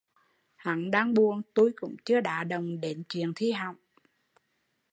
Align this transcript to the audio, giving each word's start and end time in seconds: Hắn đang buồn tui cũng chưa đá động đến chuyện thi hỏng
Hắn 0.55 0.91
đang 0.91 1.13
buồn 1.13 1.41
tui 1.53 1.71
cũng 1.81 1.95
chưa 2.05 2.21
đá 2.21 2.43
động 2.43 2.81
đến 2.81 3.03
chuyện 3.09 3.33
thi 3.35 3.51
hỏng 3.51 3.75